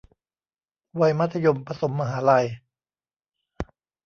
[0.99, 2.45] วัยมัธยมผสมมหาลัย